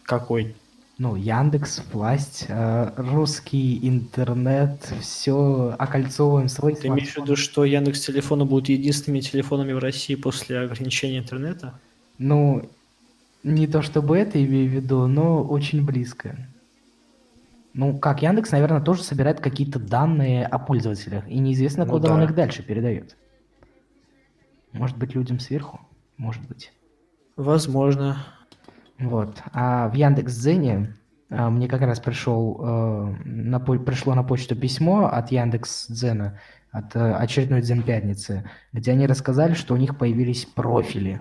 Какой? 0.02 0.54
Ну, 0.98 1.14
Яндекс, 1.14 1.84
власть, 1.92 2.46
э, 2.48 2.92
русский 2.96 3.88
интернет, 3.88 4.82
все 5.00 5.76
окольцовываем 5.78 6.48
свой 6.48 6.74
Ты 6.74 6.88
имеешь 6.88 7.12
в 7.12 7.18
виду, 7.18 7.36
что 7.36 7.64
Яндекс 7.64 8.04
телефоны 8.04 8.44
будут 8.44 8.68
единственными 8.68 9.20
телефонами 9.20 9.72
в 9.72 9.78
России 9.78 10.16
после 10.16 10.58
ограничения 10.58 11.18
интернета? 11.18 11.78
Ну, 12.18 12.68
не 13.44 13.68
то 13.68 13.80
чтобы 13.82 14.18
это 14.18 14.44
имею 14.44 14.68
в 14.68 14.72
виду, 14.72 15.06
но 15.06 15.44
очень 15.44 15.86
близко. 15.86 16.36
Ну, 17.74 17.96
как, 17.96 18.22
Яндекс, 18.22 18.50
наверное, 18.50 18.80
тоже 18.80 19.04
собирает 19.04 19.38
какие-то 19.38 19.78
данные 19.78 20.44
о 20.46 20.58
пользователях, 20.58 21.28
и 21.28 21.38
неизвестно, 21.38 21.84
Ну 21.84 21.92
куда 21.92 22.08
да. 22.08 22.14
он 22.14 22.24
их 22.24 22.34
дальше 22.34 22.64
передает. 22.64 23.16
Может 24.72 24.96
быть, 24.96 25.14
людям 25.14 25.38
сверху? 25.38 25.78
Может 26.16 26.44
быть. 26.48 26.72
Возможно. 27.36 28.16
Вот. 28.98 29.42
А 29.52 29.88
в 29.88 29.94
Яндекс.Дзене 29.94 30.94
а, 31.30 31.50
мне 31.50 31.68
как 31.68 31.82
раз 31.82 32.00
пришел, 32.00 32.58
э, 32.60 33.14
на, 33.24 33.60
пришло 33.60 34.14
на 34.14 34.22
почту 34.22 34.56
письмо 34.56 35.06
от 35.06 35.30
Яндекс.Дзена, 35.30 36.38
от 36.70 36.96
э, 36.96 37.12
очередной 37.14 37.60
Дзен 37.60 37.82
пятницы, 37.82 38.48
где 38.72 38.92
они 38.92 39.06
рассказали, 39.06 39.54
что 39.54 39.74
у 39.74 39.76
них 39.76 39.96
появились 39.98 40.46
профили. 40.46 41.20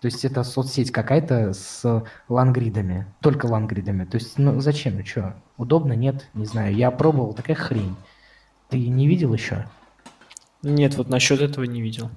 То 0.00 0.06
есть 0.06 0.24
это 0.24 0.42
соцсеть 0.42 0.90
какая-то 0.90 1.52
с 1.52 2.04
лангридами, 2.28 3.06
только 3.20 3.46
лангридами. 3.46 4.04
То 4.04 4.16
есть, 4.16 4.36
ну 4.38 4.60
зачем, 4.60 4.96
ну 4.96 5.04
что, 5.04 5.36
удобно, 5.56 5.92
нет, 5.92 6.28
не 6.34 6.44
знаю. 6.44 6.74
Я 6.74 6.90
пробовал, 6.90 7.34
такая 7.34 7.54
хрень. 7.54 7.94
Ты 8.68 8.88
не 8.88 9.06
видел 9.06 9.32
еще? 9.32 9.66
Нет, 10.62 10.96
вот 10.96 11.08
насчет 11.08 11.40
этого 11.40 11.64
не 11.64 11.82
видел. 11.82 12.10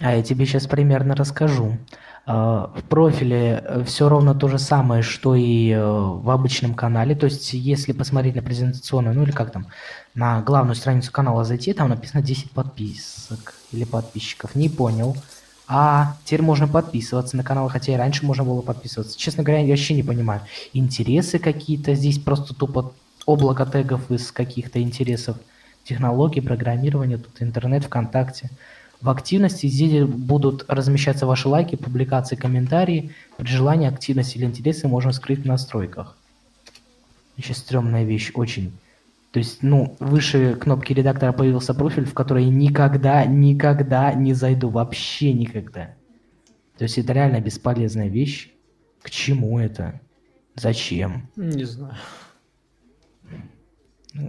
А 0.00 0.16
я 0.16 0.22
тебе 0.22 0.46
сейчас 0.46 0.66
примерно 0.66 1.14
расскажу. 1.14 1.78
А, 2.26 2.72
В 2.76 2.82
профиле 2.84 3.82
все 3.86 4.08
ровно 4.08 4.34
то 4.34 4.48
же 4.48 4.58
самое, 4.58 5.02
что 5.02 5.34
и 5.34 5.70
э, 5.70 5.80
в 5.80 6.30
обычном 6.30 6.74
канале. 6.74 7.14
То 7.14 7.26
есть, 7.26 7.52
если 7.52 7.92
посмотреть 7.92 8.36
на 8.36 8.42
презентационную, 8.42 9.14
ну 9.14 9.22
или 9.24 9.32
как 9.32 9.50
там, 9.52 9.66
на 10.14 10.40
главную 10.42 10.76
страницу 10.76 11.10
канала 11.12 11.44
зайти, 11.44 11.72
там 11.72 11.88
написано 11.88 12.22
10 12.22 12.52
подписок 12.52 13.54
или 13.72 13.84
подписчиков. 13.84 14.54
Не 14.54 14.68
понял. 14.68 15.16
А 15.68 16.16
теперь 16.24 16.42
можно 16.42 16.68
подписываться 16.68 17.36
на 17.36 17.44
канал, 17.44 17.68
хотя 17.68 17.92
и 17.92 17.96
раньше 17.96 18.26
можно 18.26 18.44
было 18.44 18.60
подписываться. 18.62 19.18
Честно 19.18 19.42
говоря, 19.42 19.62
я 19.62 19.70
вообще 19.70 19.94
не 19.94 20.02
понимаю. 20.02 20.42
Интересы 20.72 21.38
какие-то 21.38 21.94
здесь 21.94 22.18
просто 22.18 22.54
тупо 22.54 22.92
облако 23.26 23.64
тегов 23.66 24.10
из 24.10 24.32
каких-то 24.32 24.82
интересов. 24.82 25.36
Технологии, 25.84 26.40
программирование, 26.40 27.18
тут 27.18 27.40
интернет, 27.40 27.84
ВКонтакте. 27.84 28.50
В 29.02 29.10
активности 29.10 29.66
здесь 29.66 30.04
будут 30.04 30.64
размещаться 30.68 31.26
ваши 31.26 31.48
лайки, 31.48 31.74
публикации, 31.74 32.36
комментарии. 32.36 33.10
При 33.36 33.48
желании 33.48 33.88
активность 33.88 34.36
или 34.36 34.44
интересы 34.44 34.86
можно 34.86 35.10
скрыть 35.10 35.40
в 35.40 35.46
настройках. 35.46 36.16
Еще 37.36 37.52
стрёмная 37.54 38.04
вещь, 38.04 38.30
очень. 38.34 38.72
То 39.32 39.38
есть, 39.38 39.62
ну, 39.62 39.96
выше 39.98 40.54
кнопки 40.54 40.92
редактора 40.92 41.32
появился 41.32 41.74
профиль, 41.74 42.04
в 42.04 42.14
который 42.14 42.44
я 42.44 42.50
никогда, 42.50 43.24
никогда 43.24 44.14
не 44.14 44.34
зайду. 44.34 44.68
Вообще 44.68 45.32
никогда. 45.32 45.94
То 46.78 46.84
есть 46.84 46.96
это 46.96 47.12
реально 47.12 47.40
бесполезная 47.40 48.08
вещь. 48.08 48.50
К 49.02 49.10
чему 49.10 49.58
это? 49.58 50.00
Зачем? 50.54 51.28
Не 51.34 51.64
знаю. 51.64 51.96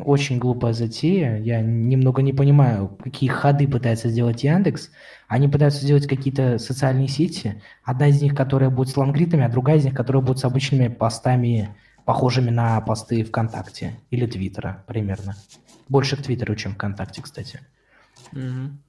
Очень 0.06 0.40
глупая 0.40 0.72
затея. 0.72 1.38
Я 1.38 1.62
немного 1.62 2.22
не 2.22 2.32
понимаю, 2.32 2.88
какие 3.04 3.30
ходы 3.30 3.68
пытается 3.68 4.08
сделать 4.08 4.44
Яндекс. 4.44 4.92
Они 5.28 5.50
пытаются 5.50 5.82
сделать 5.82 6.08
какие-то 6.08 6.58
социальные 6.58 7.10
сети. 7.10 7.62
Одна 7.84 8.08
из 8.08 8.22
них, 8.22 8.34
которая 8.34 8.70
будет 8.70 8.90
с 8.90 8.98
лангритами, 8.98 9.44
а 9.44 9.50
другая 9.50 9.78
из 9.78 9.86
них, 9.86 9.94
которая 9.94 10.24
будет 10.24 10.40
с 10.40 10.46
обычными 10.46 10.88
постами, 10.88 11.75
похожими 12.06 12.50
на 12.50 12.80
посты 12.80 13.24
ВКонтакте 13.24 14.00
или 14.10 14.25
Твиттера 14.25 14.86
примерно. 14.88 15.36
Больше 15.90 16.16
к 16.16 16.24
Твиттеру, 16.24 16.56
чем 16.56 16.75
ВКонтакте, 16.75 17.22
кстати. 17.22 17.60
Мгм. 18.32 18.80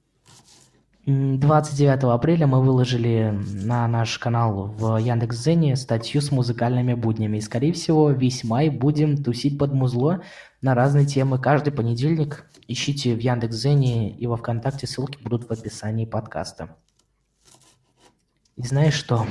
М, 1.07 1.39
29 1.39 2.03
апреля 2.15 2.47
мы 2.47 2.61
выложили 2.61 3.39
на 3.63 3.87
наш 3.87 4.17
канал 4.17 4.73
в 4.77 4.97
Яндекс.Зене 4.97 5.75
статью 5.75 6.19
с 6.19 6.31
музыкальными 6.31 6.95
буднями. 6.95 7.37
И, 7.37 7.41
скорее 7.41 7.73
всего, 7.73 8.09
весь 8.09 8.43
май 8.43 8.69
будем 8.69 9.23
тусить 9.23 9.59
под 9.59 9.71
музло 9.71 10.23
на 10.61 10.73
разные 10.73 11.05
темы. 11.05 11.37
Каждый 11.39 11.71
понедельник 11.71 12.49
ищите 12.67 13.13
в 13.13 13.19
Яндекс.Зене 13.19 14.17
и 14.17 14.25
во 14.25 14.35
Вконтакте. 14.35 14.87
Ссылки 14.87 15.21
будут 15.21 15.47
в 15.47 15.51
описании 15.51 16.05
подкаста. 16.05 16.75
И 18.55 18.63
знаешь 18.63 18.95
что? 18.95 19.27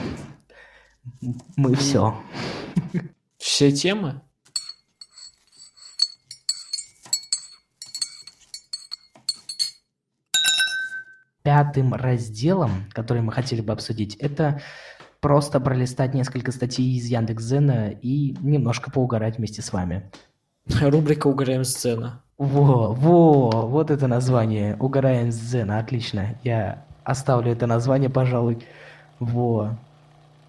Мы 1.57 1.75
все. 1.75 2.15
Все 3.37 3.73
темы? 3.73 4.21
Пятым 11.45 11.93
разделом, 11.93 12.71
который 12.93 13.23
мы 13.23 13.31
хотели 13.31 13.61
бы 13.61 13.73
обсудить, 13.73 14.17
это 14.17 14.63
просто 15.21 15.61
пролистать 15.61 16.15
несколько 16.15 16.53
статей 16.53 16.97
из 16.97 17.05
Яндекс.Зена 17.07 17.91
и 17.91 18.35
немножко 18.41 18.91
поугарать 18.91 19.37
вместе 19.37 19.61
с 19.61 19.73
вами. 19.73 20.11
Рубрика 20.81 21.27
«Угораем 21.27 21.65
с 21.65 21.77
Дзена». 21.77 22.23
Во, 22.39 22.93
во, 22.93 23.51
вот 23.67 23.91
это 23.91 24.07
название. 24.07 24.77
Угораем 24.77 25.31
с 25.31 25.39
Дзена, 25.39 25.79
отлично. 25.79 26.35
Я 26.43 26.85
оставлю 27.05 27.53
это 27.53 27.67
название, 27.67 28.11
пожалуй. 28.11 28.67
Во. 29.21 29.77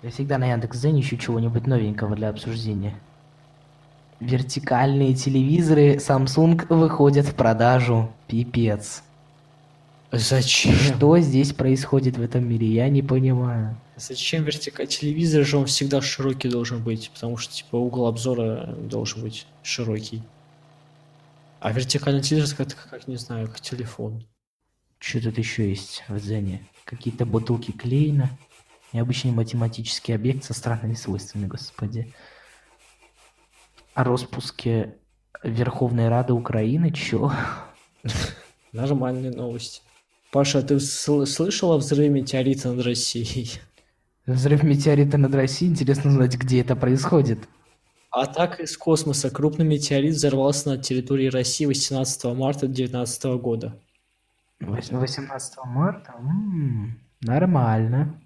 Я 0.02 0.10
всегда 0.10 0.38
на 0.38 0.46
Яндекс.Зене 0.52 1.02
ищу 1.02 1.18
чего-нибудь 1.18 1.68
новенького 1.68 2.16
для 2.16 2.30
обсуждения. 2.30 2.96
Вертикальные 4.20 5.14
телевизоры 5.14 5.96
Samsung 5.96 6.66
выходят 6.74 7.26
в 7.26 7.36
продажу. 7.36 8.12
Пипец. 8.28 9.04
Зачем? 10.18 10.76
Что 10.76 11.20
здесь 11.20 11.52
происходит 11.52 12.18
в 12.18 12.22
этом 12.22 12.48
мире? 12.48 12.68
Я 12.68 12.88
не 12.88 13.02
понимаю. 13.02 13.78
Зачем 13.98 14.44
вертикальный 14.44 14.90
телевизор 14.90 15.44
же 15.44 15.58
он 15.58 15.66
всегда 15.66 16.02
широкий 16.02 16.48
должен 16.48 16.82
быть, 16.82 17.12
потому 17.14 17.36
что 17.36 17.54
типа 17.54 17.76
угол 17.76 18.08
обзора 18.08 18.76
должен 18.78 19.22
быть 19.22 19.46
широкий. 19.62 20.24
А 21.60 21.74
вертикальный 21.74 22.22
телевизор 22.22 22.56
как, 22.56 22.90
как 22.90 23.08
не 23.10 23.18
знаю, 23.18 23.48
как 23.48 23.60
телефон. 23.60 24.26
Что 25.00 25.22
тут 25.22 25.38
еще 25.38 25.70
есть 25.70 26.04
в 26.08 26.18
Дзене? 26.18 26.66
Какие-то 26.86 27.26
бутылки 27.26 27.72
Клейна. 27.72 28.30
Необычный 28.94 29.32
математический 29.32 30.16
объект 30.16 30.46
со 30.46 30.54
странными 30.54 30.94
свойствами, 30.94 31.48
господи. 31.48 32.14
О 33.94 34.06
распуске 34.06 34.96
Верховной 35.44 36.08
Рады 36.08 36.32
Украины? 36.32 36.92
Чё? 36.92 37.34
Нормальные 38.72 39.32
новости. 39.32 39.82
Паша, 40.36 40.62
ты 40.62 40.76
сл- 40.76 41.26
слышал 41.26 41.72
о 41.72 41.78
взрыве 41.78 42.10
метеорита 42.10 42.74
над 42.74 42.86
Россией? 42.86 43.52
Взрыв 44.26 44.64
метеорита 44.64 45.18
над 45.18 45.34
Россией. 45.34 45.72
Интересно 45.72 46.12
знать, 46.12 46.36
где 46.36 46.60
это 46.60 46.76
происходит. 46.76 47.40
Атака 48.12 48.64
из 48.64 48.76
космоса. 48.78 49.30
Крупный 49.30 49.66
метеорит 49.66 50.16
взорвался 50.16 50.72
на 50.72 50.78
территории 50.78 51.30
России 51.30 51.66
18 51.66 52.26
марта 52.36 52.68
2019 52.68 53.38
года. 53.38 53.80
Вось- 54.60 54.92
18 54.92 55.64
марта? 55.64 56.16
М, 56.20 57.00
нормально. 57.22 58.20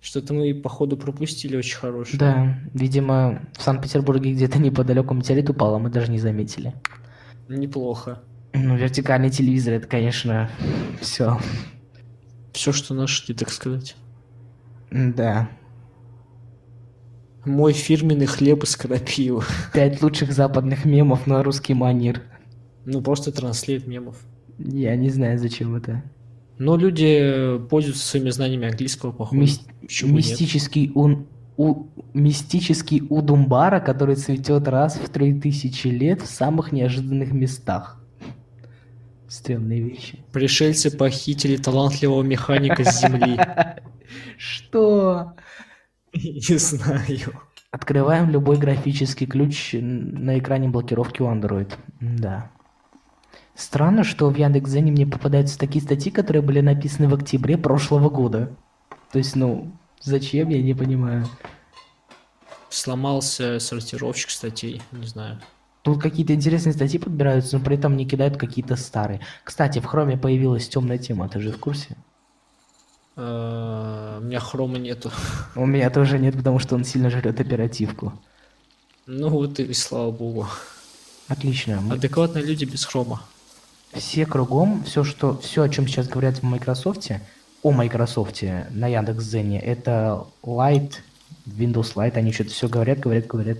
Что-то 0.00 0.34
мы, 0.34 0.52
походу, 0.52 0.96
пропустили 0.96 1.56
очень 1.56 1.76
хорошее. 1.76 2.18
Да, 2.18 2.58
видимо, 2.74 3.48
в 3.56 3.62
Санкт-Петербурге 3.62 4.32
где-то 4.32 4.58
неподалеку 4.58 5.14
метеорит 5.14 5.48
упал, 5.48 5.76
а 5.76 5.78
мы 5.78 5.90
даже 5.90 6.10
не 6.10 6.18
заметили. 6.18 6.74
Неплохо. 7.48 8.20
Ну, 8.54 8.76
вертикальный 8.76 9.30
телевизор, 9.30 9.74
это, 9.74 9.86
конечно, 9.86 10.50
все. 11.00 11.38
Все, 12.52 12.72
что 12.72 12.94
нашли, 12.94 13.34
так 13.34 13.50
сказать. 13.50 13.96
Да. 14.90 15.48
Мой 17.44 17.72
фирменный 17.72 18.26
хлеб 18.26 18.62
из 18.64 18.76
крапивы. 18.76 19.42
Пять 19.72 20.02
лучших 20.02 20.32
западных 20.32 20.84
мемов 20.84 21.26
на 21.26 21.42
русский 21.42 21.74
манер. 21.74 22.22
Ну, 22.84 23.00
просто 23.00 23.32
транслейт 23.32 23.86
мемов. 23.86 24.16
Я 24.58 24.94
не 24.96 25.08
знаю, 25.08 25.38
зачем 25.38 25.74
это. 25.74 26.02
Но 26.58 26.76
люди 26.76 27.58
пользуются 27.70 28.06
своими 28.06 28.30
знаниями 28.30 28.68
английского, 28.68 29.12
походу. 29.12 29.40
Нет? 29.40 29.60
мистический, 30.14 30.92
ун- 30.94 31.26
у- 31.56 31.86
мистический 32.14 33.02
удумбара, 33.08 33.80
который 33.80 34.14
цветет 34.16 34.68
раз 34.68 34.96
в 34.96 35.08
три 35.08 35.40
тысячи 35.40 35.88
лет 35.88 36.20
в 36.22 36.26
самых 36.26 36.70
неожиданных 36.70 37.32
местах. 37.32 37.98
Стрёмные 39.32 39.80
вещи. 39.80 40.22
Пришельцы 40.30 40.94
похитили 40.94 41.56
талантливого 41.56 42.22
механика 42.22 42.84
с 42.84 43.00
Земли. 43.00 43.40
Что? 44.36 45.32
Не 46.12 46.58
знаю. 46.58 47.40
Открываем 47.70 48.28
любой 48.28 48.58
графический 48.58 49.26
ключ 49.26 49.70
на 49.72 50.38
экране 50.38 50.68
блокировки 50.68 51.22
у 51.22 51.32
Android. 51.32 51.72
Да. 51.98 52.50
Странно, 53.54 54.04
что 54.04 54.28
в 54.28 54.36
Яндекс.Зене 54.36 54.92
мне 54.92 55.06
попадаются 55.06 55.58
такие 55.58 55.82
статьи, 55.82 56.12
которые 56.12 56.42
были 56.42 56.60
написаны 56.60 57.08
в 57.08 57.14
октябре 57.14 57.56
прошлого 57.56 58.10
года. 58.10 58.54
То 59.12 59.18
есть, 59.18 59.34
ну, 59.34 59.72
зачем, 60.02 60.50
я 60.50 60.60
не 60.60 60.74
понимаю. 60.74 61.24
Сломался 62.68 63.58
сортировщик 63.60 64.28
статей, 64.28 64.82
не 64.92 65.06
знаю. 65.06 65.40
Тут 65.82 66.00
какие-то 66.00 66.32
интересные 66.34 66.72
статьи 66.72 66.98
подбираются, 66.98 67.58
но 67.58 67.64
при 67.64 67.76
этом 67.76 67.96
не 67.96 68.06
кидают 68.06 68.36
какие-то 68.36 68.76
старые. 68.76 69.20
Кстати, 69.42 69.80
в 69.80 69.84
Хроме 69.84 70.16
появилась 70.16 70.68
темная 70.68 70.98
тема, 70.98 71.28
ты 71.28 71.40
же 71.40 71.50
в 71.52 71.58
курсе? 71.58 71.96
Э, 73.16 74.18
У 74.20 74.24
меня 74.24 74.40
хрома 74.40 74.78
нету. 74.78 75.10
У 75.56 75.66
меня 75.66 75.90
тоже 75.90 76.18
нет, 76.18 76.36
потому 76.36 76.58
что 76.58 76.76
он 76.76 76.84
сильно 76.84 77.10
жрет 77.10 77.40
оперативку. 77.40 78.12
Ну 79.06 79.28
вот 79.28 79.58
и 79.60 79.72
слава 79.74 80.10
богу. 80.12 80.46
Отлично. 81.28 81.80
Мы 81.80 81.94
Адекватные 81.94 82.44
люди 82.44 82.64
без 82.64 82.84
хрома. 82.84 83.22
все 83.92 84.24
кругом, 84.26 84.84
все, 84.84 85.02
что, 85.04 85.36
все, 85.38 85.62
о 85.62 85.68
чем 85.68 85.86
сейчас 85.88 86.08
говорят 86.08 86.38
в 86.38 86.42
Microsoft, 86.44 87.10
о 87.62 87.70
Microsoft 87.72 88.42
на 88.70 88.86
Яндекс.Зене, 88.86 89.60
это 89.60 90.24
Light, 90.42 90.94
Windows 91.46 91.94
Light, 91.94 92.12
они 92.14 92.32
что-то 92.32 92.50
все 92.50 92.68
говорят, 92.68 93.00
говорят, 93.00 93.26
говорят. 93.26 93.58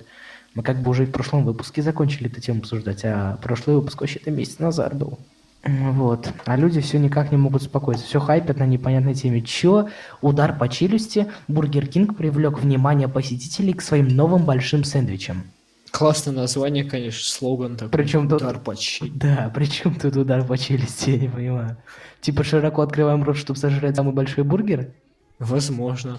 Мы 0.54 0.62
как 0.62 0.82
бы 0.82 0.90
уже 0.90 1.06
в 1.06 1.10
прошлом 1.12 1.44
выпуске 1.44 1.82
закончили 1.82 2.30
эту 2.30 2.40
тему 2.40 2.60
обсуждать, 2.60 3.02
а 3.04 3.38
прошлый 3.42 3.76
выпуск 3.76 4.00
вообще-то 4.00 4.30
месяц 4.30 4.58
назад 4.58 4.94
был. 4.96 5.18
Вот. 5.64 6.28
А 6.44 6.56
люди 6.56 6.80
все 6.80 6.98
никак 6.98 7.30
не 7.30 7.36
могут 7.38 7.62
успокоиться. 7.62 8.04
Все 8.04 8.18
хайпят 8.20 8.58
на 8.58 8.66
непонятной 8.66 9.14
теме. 9.14 9.40
Чё? 9.42 9.88
Удар 10.20 10.58
по 10.58 10.68
челюсти. 10.68 11.28
Бургер 11.48 11.86
Кинг 11.86 12.16
привлек 12.16 12.58
внимание 12.58 13.06
посетителей 13.08 13.72
к 13.72 13.80
своим 13.80 14.08
новым 14.08 14.44
большим 14.44 14.82
сэндвичам. 14.84 15.44
Классное 15.92 16.34
название, 16.34 16.84
конечно, 16.84 17.22
слоган 17.22 17.76
такой. 17.76 17.90
Причем 17.90 18.28
тут- 18.28 18.42
Удар 18.42 18.58
по 18.58 18.74
щи- 18.74 19.08
Да, 19.14 19.52
причем 19.54 19.94
тут 19.94 20.16
удар 20.16 20.44
по 20.44 20.58
челюсти, 20.58 21.10
я 21.10 21.18
не 21.18 21.28
понимаю. 21.28 21.76
Типа 22.20 22.42
широко 22.44 22.82
открываем 22.82 23.22
рот, 23.22 23.36
чтобы 23.36 23.58
сожрать 23.58 23.94
самый 23.94 24.14
большой 24.14 24.42
бургер? 24.44 24.92
Возможно. 25.38 26.18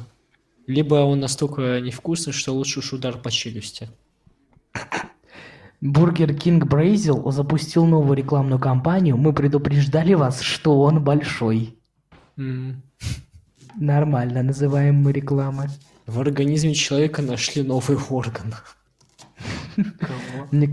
Либо 0.67 0.95
он 0.95 1.19
настолько 1.19 1.81
невкусный, 1.81 2.33
что 2.33 2.53
лучше 2.53 2.79
уж 2.79 2.93
удар 2.93 3.17
по 3.17 3.29
челюсти. 3.31 3.89
Burger 5.81 6.33
King 6.33 6.65
Brazil 6.65 7.29
запустил 7.29 7.85
новую 7.85 8.15
рекламную 8.15 8.59
кампанию. 8.59 9.17
Мы 9.17 9.33
предупреждали 9.33 10.13
вас, 10.13 10.39
что 10.39 10.79
он 10.81 11.03
большой. 11.03 11.77
М. 12.37 12.81
Нормально 13.75 14.43
называем 14.43 14.95
мы 14.95 15.11
рекламы. 15.11 15.67
В 16.05 16.21
организме 16.21 16.73
человека 16.73 17.21
нашли 17.21 17.63
новый 17.63 17.97
орган. 18.09 18.55
Кого? 19.75 20.47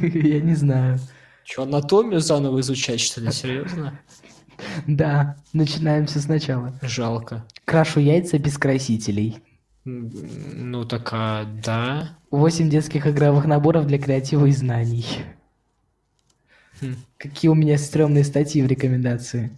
Я 0.00 0.40
не 0.40 0.54
знаю. 0.54 1.00
Че, 1.44 1.64
анатомию 1.64 2.20
заново 2.20 2.60
изучать, 2.60 3.00
что 3.00 3.20
ли? 3.20 3.32
Серьезно? 3.32 3.98
Да, 4.86 5.36
начинаем 5.52 6.06
все 6.06 6.20
сначала. 6.20 6.78
Жалко. 6.82 7.44
Крашу 7.64 7.98
яйца 7.98 8.38
без 8.38 8.58
красителей. 8.58 9.42
Ну 9.84 10.84
так, 10.84 11.08
а, 11.12 11.44
да. 11.64 12.16
8 12.30 12.68
детских 12.68 13.06
игровых 13.06 13.46
наборов 13.46 13.86
для 13.86 13.98
креатива 13.98 14.46
и 14.46 14.52
знаний. 14.52 15.04
Хм. 16.80 16.96
Какие 17.18 17.50
у 17.50 17.54
меня 17.54 17.78
стрёмные 17.78 18.24
статьи 18.24 18.62
в 18.62 18.66
рекомендации. 18.66 19.56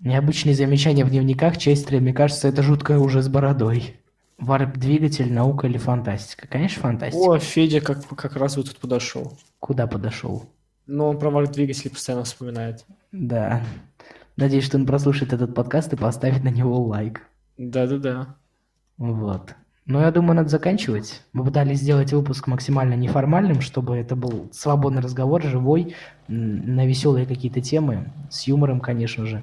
Необычные 0.00 0.54
замечания 0.54 1.04
в 1.04 1.10
дневниках 1.10 1.58
Честера, 1.58 2.00
мне 2.00 2.14
кажется, 2.14 2.48
это 2.48 2.62
жутко 2.62 2.98
уже 2.98 3.22
с 3.22 3.28
бородой. 3.28 3.96
Варп-двигатель, 4.38 5.30
наука 5.30 5.66
или 5.66 5.76
фантастика? 5.76 6.46
Конечно, 6.48 6.80
фантастика. 6.80 7.22
О, 7.22 7.38
Федя 7.38 7.82
как, 7.82 8.06
как 8.08 8.36
раз 8.36 8.56
вот 8.56 8.68
тут 8.68 8.78
подошел. 8.78 9.36
Куда 9.58 9.86
подошел? 9.86 10.46
Но 10.86 11.10
он 11.10 11.18
про 11.18 11.46
двигатель 11.46 11.90
постоянно 11.90 12.24
вспоминает. 12.24 12.86
Да. 13.12 13.62
Надеюсь, 14.36 14.64
что 14.64 14.78
он 14.78 14.86
прослушает 14.86 15.34
этот 15.34 15.54
подкаст 15.54 15.92
и 15.92 15.96
поставит 15.96 16.42
на 16.42 16.48
него 16.48 16.80
лайк. 16.80 17.20
Да-да-да. 17.58 18.36
Вот. 19.00 19.54
Ну, 19.86 19.98
я 19.98 20.10
думаю, 20.12 20.36
надо 20.36 20.50
заканчивать. 20.50 21.22
Мы 21.32 21.42
пытались 21.42 21.80
сделать 21.80 22.12
выпуск 22.12 22.46
максимально 22.46 22.94
неформальным, 22.94 23.62
чтобы 23.62 23.96
это 23.96 24.14
был 24.14 24.48
свободный 24.52 25.00
разговор, 25.00 25.42
живой, 25.42 25.96
на 26.28 26.86
веселые 26.86 27.24
какие-то 27.24 27.62
темы, 27.62 28.12
с 28.28 28.46
юмором, 28.46 28.78
конечно 28.78 29.24
же. 29.24 29.42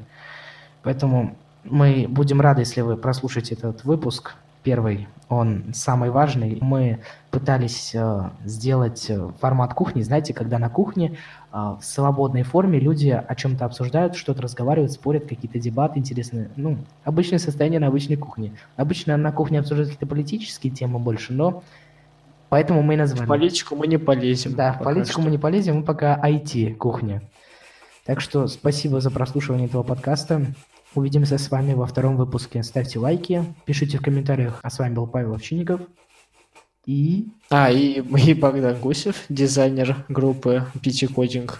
Поэтому 0.84 1.36
мы 1.64 2.06
будем 2.08 2.40
рады, 2.40 2.62
если 2.62 2.82
вы 2.82 2.98
прослушаете 2.98 3.56
этот 3.56 3.84
выпуск. 3.84 4.36
Первый, 4.64 5.08
он 5.30 5.66
самый 5.74 6.10
важный. 6.10 6.58
Мы 6.62 7.00
пытались 7.32 7.94
э, 7.94 8.30
сделать 8.46 9.10
э, 9.10 9.30
формат 9.40 9.74
кухни, 9.74 10.02
знаете, 10.02 10.34
когда 10.34 10.58
на 10.58 10.70
кухне 10.70 11.18
э, 11.52 11.58
в 11.58 11.80
свободной 11.82 12.44
форме 12.44 12.80
люди 12.80 13.10
о 13.10 13.36
чем-то 13.36 13.66
обсуждают, 13.66 14.16
что-то 14.16 14.42
разговаривают, 14.42 14.92
спорят, 14.92 15.26
какие-то 15.28 15.60
дебаты 15.60 16.00
интересные. 16.00 16.50
Ну, 16.56 16.78
обычное 17.04 17.40
состояние 17.40 17.80
на 17.80 17.88
обычной 17.88 18.16
кухне. 18.16 18.54
Обычно 18.76 19.18
на 19.18 19.32
кухне 19.32 19.60
обсуждают 19.60 19.90
какие-то 19.90 20.08
политические 20.08 20.72
темы 20.72 21.00
больше, 21.00 21.34
но 21.34 21.64
поэтому 22.50 22.82
мы 22.82 22.94
и 22.94 22.98
В 22.98 23.00
назвали. 23.00 23.28
политику 23.28 23.76
мы 23.76 23.88
не 23.88 23.98
полезем. 23.98 24.56
Да, 24.56 24.74
в 24.74 24.84
политику 24.84 25.20
что. 25.20 25.22
мы 25.22 25.32
не 25.32 25.38
полезем, 25.38 25.78
мы 25.78 25.84
пока 25.84 26.20
IT-кухня. 26.24 27.22
Так 28.06 28.22
что 28.22 28.48
спасибо 28.48 29.02
за 29.02 29.12
прослушивание 29.12 29.68
этого 29.68 29.84
подкаста. 29.84 30.46
Увидимся 30.98 31.38
с 31.38 31.52
вами 31.52 31.76
во 31.76 31.86
втором 31.86 32.18
выпуске. 32.18 32.64
Ставьте 32.64 32.98
лайки, 32.98 33.46
пишите 33.66 34.00
в 34.00 34.02
комментариях. 34.02 34.60
А 34.64 34.72
с 34.72 34.80
вами 34.80 34.96
был 34.96 35.06
Павел 35.06 35.36
Овчинников. 35.36 35.82
И... 36.88 37.28
А, 37.52 37.70
и, 37.70 38.02
и 38.02 38.34
Богдан 38.34 38.80
Гусев, 38.80 39.26
дизайнер 39.30 40.06
группы 40.10 40.66
PT 40.74 41.14
Coding. 41.14 41.52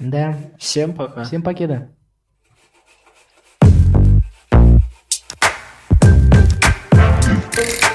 Да. 0.00 0.38
Всем 0.58 0.94
пока. 0.94 1.24
Всем 1.24 1.42
покеда. 1.42 1.90
Кикай. 7.20 7.85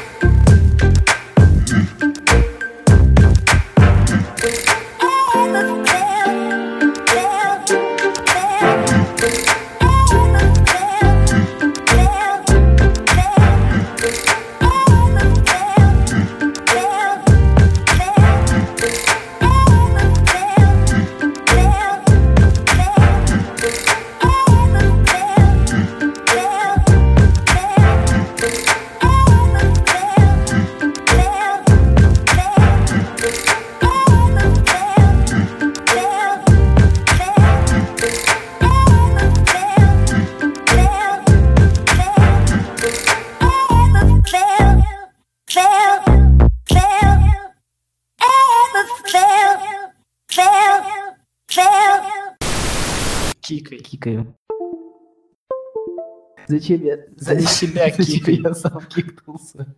Я... 56.77 56.97
За 57.17 57.39
себя 57.41 57.89
кикай. 57.91 58.41
я 58.43 58.53
сам 58.53 58.81
кикнулся? 58.88 59.75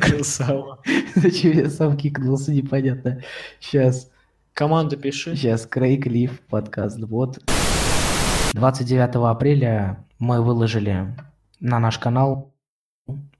Красава. 0.00 0.80
Зачем 1.14 1.52
я 1.52 1.70
сам 1.70 1.96
кикнулся, 1.96 2.52
непонятно. 2.52 3.22
Сейчас, 3.60 4.10
Команду 4.54 4.96
пиши. 4.96 5.36
сейчас, 5.36 5.66
Крейг 5.66 6.06
Лив, 6.06 6.40
подкаст. 6.48 6.98
Вот. 7.00 7.38
29 8.54 9.16
апреля 9.16 10.04
мы 10.18 10.42
выложили 10.42 11.14
на 11.60 11.78
наш 11.78 11.98
канал 11.98 12.54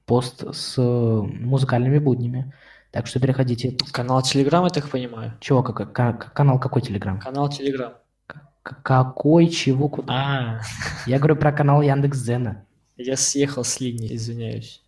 пост 0.07 0.44
с 0.55 0.77
музыкальными 0.79 1.99
буднями. 1.99 2.53
Так 2.90 3.07
что 3.07 3.21
переходите. 3.21 3.77
Канал 3.92 4.23
Телеграм, 4.23 4.64
я 4.64 4.71
так 4.71 4.88
понимаю. 4.88 5.35
Чего, 5.40 5.62
как, 5.62 5.92
как- 5.92 6.33
канал 6.33 6.59
какой 6.59 6.83
Телеграм? 6.83 7.18
Канал 7.21 7.49
Телеграм. 7.51 7.92
Какой, 8.62 9.49
чего, 9.49 9.88
куда? 9.88 10.12
А. 10.12 10.61
Я 11.07 11.18
говорю 11.18 11.37
про 11.37 11.53
канал 11.53 11.83
Яндекс 11.83 12.18
Яндекс.Дзена. 12.18 12.64
Я 12.97 13.16
съехал 13.16 13.64
с 13.64 13.81
линии, 13.81 14.14
извиняюсь. 14.14 14.83